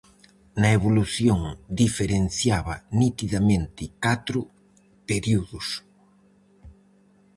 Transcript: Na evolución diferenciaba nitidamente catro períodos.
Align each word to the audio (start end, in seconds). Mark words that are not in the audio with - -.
Na 0.61 0.69
evolución 0.77 1.41
diferenciaba 1.81 2.75
nitidamente 2.99 3.83
catro 4.05 4.39
períodos. 5.09 5.67